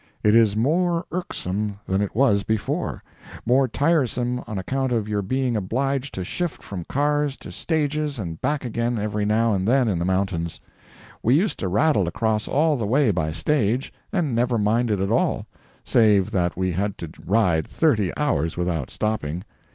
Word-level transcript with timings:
It 0.23 0.33
is 0.33 0.55
more 0.57 1.05
irksome 1.11 1.77
than 1.85 2.01
it 2.01 2.15
was 2.15 2.41
before—more 2.41 3.67
tiresome 3.67 4.43
on 4.47 4.57
account 4.57 4.91
of 4.91 5.07
your 5.07 5.21
being 5.21 5.55
obliged 5.55 6.15
to 6.15 6.23
shift 6.23 6.63
from 6.63 6.85
cars 6.85 7.37
to 7.37 7.51
stages 7.51 8.17
and 8.17 8.41
back 8.41 8.65
again 8.65 8.97
every 8.97 9.25
now 9.25 9.53
and 9.53 9.67
then 9.67 9.87
in 9.87 9.99
the 9.99 10.05
mountains. 10.05 10.59
We 11.21 11.35
used 11.35 11.59
to 11.59 11.67
rattle 11.67 12.07
across 12.07 12.47
all 12.47 12.77
the 12.77 12.87
way 12.87 13.11
by 13.11 13.31
stage, 13.31 13.93
and 14.11 14.33
never 14.33 14.57
mind 14.57 14.89
it 14.89 14.99
at 14.99 15.11
all, 15.11 15.45
save 15.83 16.31
that 16.31 16.57
we 16.57 16.71
had 16.71 16.97
to 16.97 17.09
ride 17.23 17.67
thirty 17.67 18.11
hours 18.17 18.57
without 18.57 18.89
stopping. 18.89 19.43